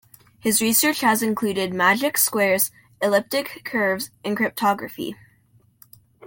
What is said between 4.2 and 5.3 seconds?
and cryptography.